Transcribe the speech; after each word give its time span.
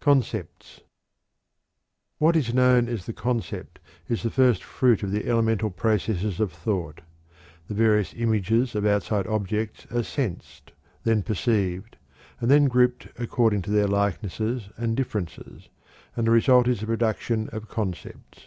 CONCEPTS. 0.00 0.80
What 2.16 2.36
is 2.36 2.54
known 2.54 2.88
as 2.88 3.04
the 3.04 3.12
"concept" 3.12 3.80
is 4.08 4.22
the 4.22 4.30
first 4.30 4.64
fruit 4.64 5.02
of 5.02 5.10
the 5.10 5.26
elemental 5.28 5.68
processes 5.68 6.40
of 6.40 6.50
thought. 6.54 7.02
The 7.68 7.74
various 7.74 8.14
images 8.14 8.74
of 8.74 8.86
outside 8.86 9.26
objects 9.26 9.86
are 9.92 10.02
sensed, 10.02 10.72
then 11.02 11.22
perceived, 11.22 11.98
and 12.40 12.50
then 12.50 12.64
grouped 12.64 13.08
according 13.18 13.60
to 13.60 13.70
their 13.70 13.86
likenesses 13.86 14.70
and 14.78 14.96
differences, 14.96 15.68
and 16.16 16.26
the 16.26 16.30
result 16.30 16.66
is 16.66 16.80
the 16.80 16.86
production 16.86 17.50
of 17.52 17.68
concepts. 17.68 18.46